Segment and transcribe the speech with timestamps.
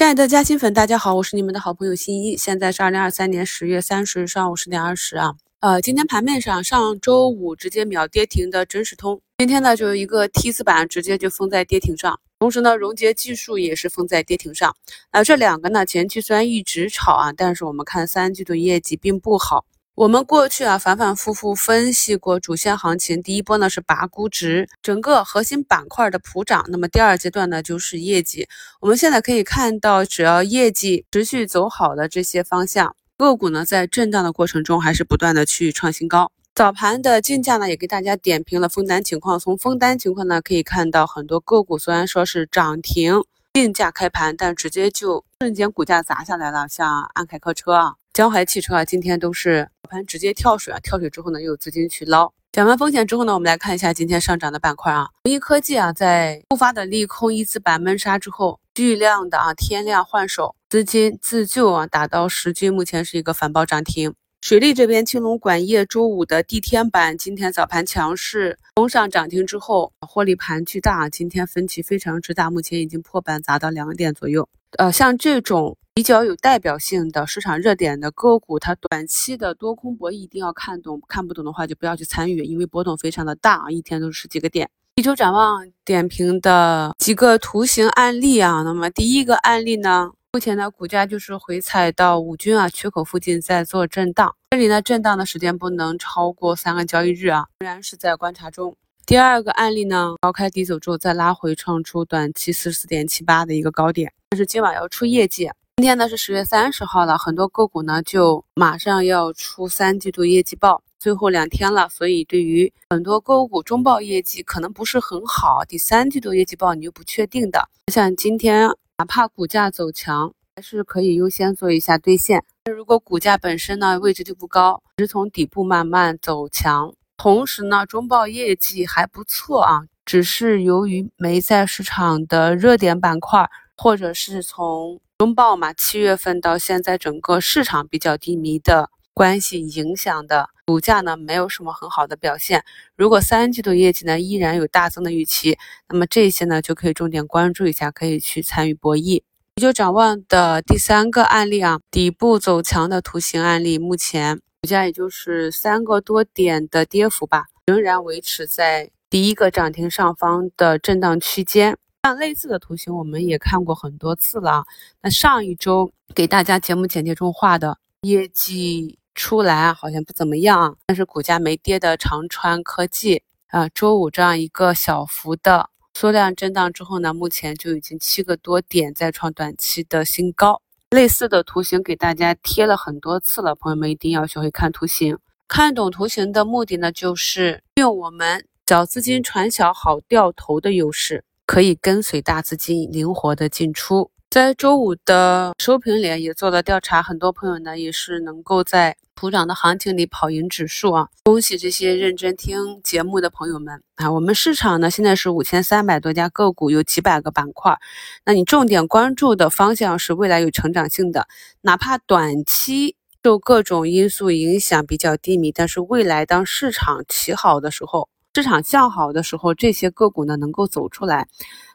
[0.00, 2.34] 亲爱的嘉兴粉，大家好，我是你们的好朋友新一。
[2.34, 5.34] 现在是二零二三年十月三十日上午十点二十啊。
[5.60, 14.74] 呃，今天盘面上，上周五直接秒跌停的真实通，今天呢就有一个 T 字板直接就封在跌停上，同时呢，荣捷技术也是封在跌停上。
[15.12, 19.66] 那这两个呢，前期虽然一直炒啊，但是我们看三季度业绩并不好。
[20.00, 28.48] 我们过去啊反反复复分析过主线行情，第一波呢是拔估值，整个核心板块的普涨，那么第二阶段呢就是业绩。
[28.80, 36.32] 我们现在可以看到，只要业绩持续走好的这些方向个股呢，在震荡的过程中还是不断的去创新高。
[36.54, 47.96] 早盘的竞价呢也给大家点评了封单情况，从封单情况呢可以看到，很多个股虽然说是涨停竞价开盘，但直接就瞬间股价砸下来了，像安凯客车啊。
[48.14, 52.32] 江淮汽车啊，今天都是盘直接跳水啊，跳水之后呢，又有资金去捞。
[52.52, 55.08] 讲完风险之后呢，我们来看一下今天上涨的板块啊。
[55.24, 64.14] 弘一科技啊，在突发的利空一字板闷杀之后，巨量的啊天量换手，资金自救啊，打到十均，目前是一个反包涨停。
[64.40, 74.48] 水利这边，青龙管业周五的地天板今天早盘强势攻上涨停之后，获利盘巨大，今天分歧非常之大，目前已经破板砸到两个点左右。
[74.78, 75.76] 呃，像这种。
[76.00, 84.70] 比较有代表性的市场热点的个股，它短期的多空博弈一定要看懂，看不懂的话就不要去参与，因为波动非常的大啊，一天都是十几个点。
[84.94, 98.74] 一周展望点评的几个图形案例啊，那么第一个案例呢，目前呢股价就是回踩到五均啊缺口附近在做震荡，这里呢震荡的时间不能超过三个交易日啊，仍然是在观察中。
[99.04, 105.50] 第二个案例呢，高开低走之后再拉回，创出短期四十四点七八的一个高点，但是今晚要出业绩。
[105.80, 117.66] 今天呢是十月三十号了，很多个股呢就马上要出三季度业绩报，最后两天了，所以对于很多个股中报业绩可能不是很好，第三季度业绩报你又不确定的。
[117.90, 122.44] 像今天哪怕股价走强，还是可以优先做一下兑现。
[122.66, 142.64] 那如果股价本身呢位置就不高，是从底部慢慢走强，同时呢中报业绩还不错啊，只是由于没在市场的热点板块，或者是从中报嘛，七月份到现在，整个市场比较低迷的关系影响的股价呢，没有什么很好的表现。
[142.96, 145.58] 如果三季度业绩呢依然有大增的预期，
[145.90, 149.22] 那么这些呢就可以重点关注一下，可以去参与博弈。
[149.56, 161.76] 也就展望的第三个案例啊，底部走强的图形案例，目前股价也就是三个多点的跌幅吧，仍然维持在第一个涨停上方的震荡区间。
[162.02, 164.64] 像类似的图形，我们也看过很多次了。
[165.02, 180.62] 那上一周给大家节目简介中画的业绩出来啊，好像不怎么样，但是股价没跌的长川科技啊，周五这样一个小幅的缩量震荡之后呢，目前就已经七个多点再创短期的新高。
[180.92, 191.24] 类似的图形给大家贴了很多次了，朋友们一定要学会看图形，看懂图形的目的呢，就是用我们小资金传小好掉头的优势。
[191.50, 201.08] 可以跟随大资金灵活的进出，在周五的收评里也做了调查，很多朋友呢也是能够在普涨的行情里跑赢指数啊！
[201.24, 204.12] 恭喜这些认真听节目的朋友们啊！
[204.12, 207.76] 我们市场呢现在是五千三百多家个股，有几百个板块，
[208.24, 211.26] 那你重点关注的方向是未来有成长性的，
[211.62, 212.94] 哪怕短期
[213.24, 218.08] 受各种因素影响比较低迷，但是未来当市场起好的时候。
[218.32, 221.26] 市场向好的时候，这些个股呢能够走出来。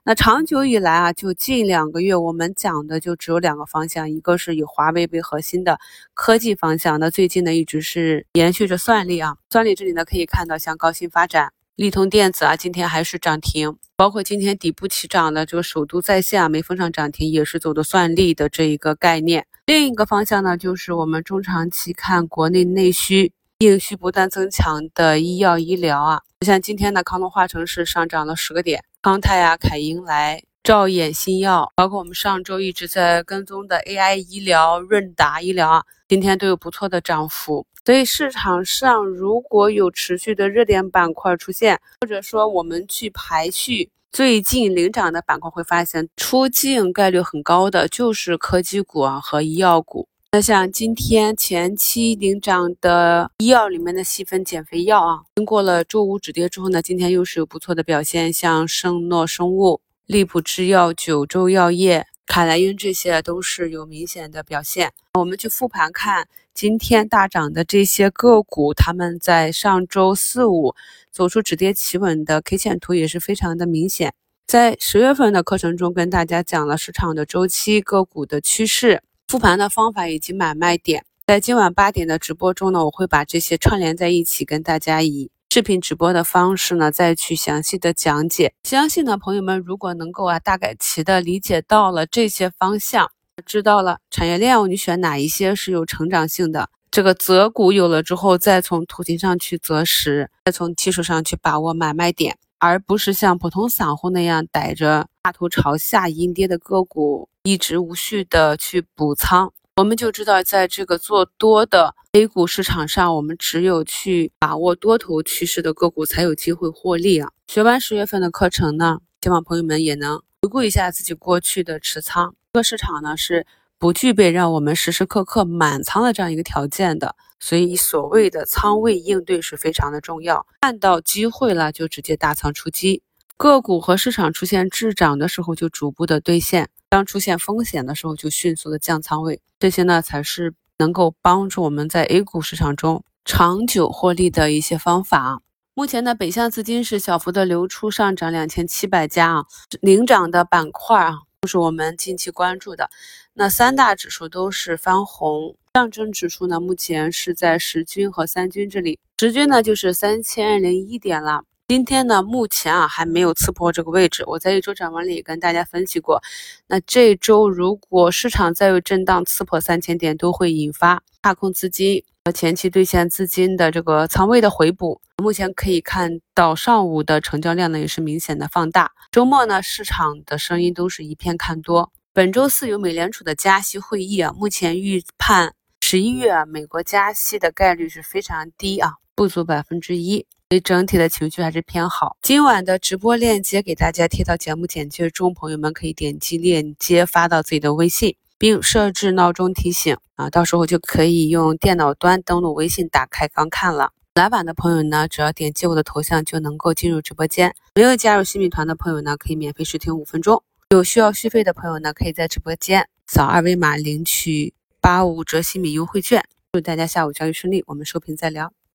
[0.05, 5.77] 那长久以来啊，就近两个月，我们讲的就只有两个方向，一个是以华为为核心的
[6.13, 6.97] 科技方向。
[6.97, 13.75] 那最近呢一直是延续着算力啊，算力这里呢可以看到，像高新发展、利通电子啊，今天还是涨停。
[13.97, 19.45] 包括今天底部起涨的这个首都在线啊，没封上涨停，也是走的算力的这一个概念。
[19.65, 23.33] 另一个方向呢，就是我们中长期看国内内需。
[23.59, 37.65] 硬需不断增强的医药医疗啊，像今天的康龙化成是上涨了十个点，康泰啊、凯英来、兆衍新药，包括我们上周一直在跟踪的 AI 医疗、润达医疗啊，今天都有不错的涨幅。
[37.85, 50.09] 所以市场上如果有持续的热点板块出现，或者说我们去排序最近领涨的板块，会发现出境概率很高的就是科技股啊和医药股。
[50.35, 64.91] 那像今天前期领涨的医药里面的细分减肥药啊，经过了周五止跌之后呢，今天又是有不错的表现，像圣诺生物、利普制药、九州药业、凯莱英这些都是有明显的表现。
[65.13, 70.75] 我们去复盘看今天大涨的这些个股，他们在上周四五
[71.13, 74.13] 走出止跌企稳的 K 线图也是非常的明显。
[74.45, 81.05] 在十月份的课程中，跟大家讲了市场的周期、个股的趋势、复盘的方法以及买卖点。
[81.25, 88.53] 在今晚八点的直播中呢，我会把这些串联在一起，跟大家以视频直播的方式呢，再去详细的讲解。
[88.63, 93.09] 相信呢，朋友们如果能够啊，大概齐的理解到了这些方向，
[93.45, 102.37] 知道了产业链你选哪一些是有成长性的，这个择股有了之后，再从图形上去择时，再从技术上去把握买卖点。
[102.59, 117.29] 而不是像普通散户那样逮着大头朝下阴跌的个股一直无序的去补仓，我们就知道，在这个做多的 A 股市场上，我们只有去把握多头趋势的个股才有机会获利啊！
[117.47, 122.35] 学完十月份的课程呢，希望朋友们也能回顾一下自己过去的持仓。
[122.53, 123.45] 这个市场呢是。
[123.85, 130.47] 不具备让我们时时刻刻满仓的这样一个条件的，所以所谓的仓位应对是非常的重要。
[130.61, 133.03] 看到机会了就直接大仓出击，
[133.37, 145.43] 个股和市场出现滞涨的时候就逐步的兑现，当出现风险的时候就迅速的降仓位，这些呢才是能够帮助我们在 A 股市场中长久获利的一些方法。
[145.75, 149.45] 目前呢，北向资金是小幅的流出，上涨两千七百家啊，
[149.79, 151.19] 领涨的板块啊。
[151.45, 152.89] 是我们近期关注的，
[153.33, 161.43] 那三大指数都是翻红，上证指数呢目前是在十均和三均这里，十均呢就是三千零一点了。
[161.67, 166.21] 今天呢目前啊还没有刺破这个位置，我在一周展望里跟大家分析过，
[166.67, 172.03] 那这周如果市场再有震荡刺破三千点，都会引发踏空资金。
[172.25, 178.91] 和前期兑现资金的这个仓位的回补，目前可以看到上午的成交量呢也是明显的放大。
[179.11, 181.91] 周末呢，市场的声音都是一片看多。
[182.13, 192.17] 本周四有美联储的加息会议啊，目前预判十一月美国加息的概率是非常低啊，不足百分之一，所以整体的情绪还是偏好。
[192.23, 198.15] 今晚的直播链接给大家贴到节目简介中，朋友们可以点击链接发到自己的微信。
[198.37, 203.91] 并设置闹钟提醒啊，到时候就可以用电脑端登录微信，打开刚看了。
[204.13, 207.53] 来晚的朋友呢，只要点击我的头像就能够进入直播间。
[207.75, 210.41] 没有加入新米团的朋友呢，可以免费试听五分钟。
[210.69, 216.23] 有需要续费的朋友呢，可以在直播间扫二维码领取八五折新米优惠券。
[216.53, 218.55] 祝大家下午交易顺利，我们收评再聊。